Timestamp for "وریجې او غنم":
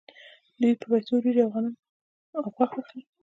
1.15-1.73